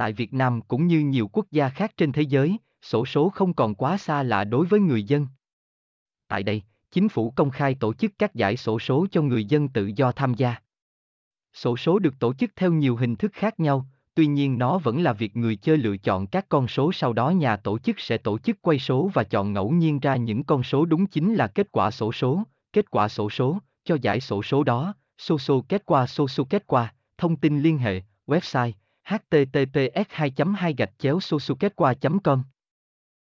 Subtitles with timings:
[0.00, 3.54] Tại Việt Nam cũng như nhiều quốc gia khác trên thế giới, sổ số không
[3.54, 5.26] còn quá xa lạ đối với người dân.
[6.28, 9.68] Tại đây, chính phủ công khai tổ chức các giải sổ số cho người dân
[9.68, 10.54] tự do tham gia.
[11.52, 15.02] Sổ số được tổ chức theo nhiều hình thức khác nhau, tuy nhiên nó vẫn
[15.02, 18.18] là việc người chơi lựa chọn các con số sau đó nhà tổ chức sẽ
[18.18, 21.46] tổ chức quay số và chọn ngẫu nhiên ra những con số đúng chính là
[21.46, 22.42] kết quả sổ số,
[22.72, 26.44] kết quả sổ số, cho giải sổ số đó, số số kết quả số số
[26.44, 28.72] kết quả, thông tin liên hệ, website,
[29.10, 31.38] https 2 2 gạch chéo số
[32.24, 32.42] com